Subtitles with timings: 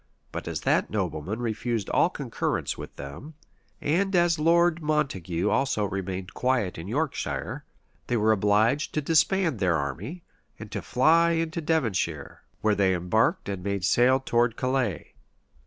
[0.31, 3.35] But as that nobleman refused all concurrence with them,
[3.79, 7.63] and as Lord Montague also remained quiet in Yorkshire,
[8.07, 10.23] they were obliged to disband their army,
[10.57, 15.13] and to fly into Devonshire, where they embarked and made sail towards Calais.